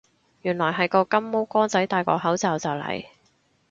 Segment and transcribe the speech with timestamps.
[0.41, 3.05] 原來係個金毛哥仔戴個口罩就嚟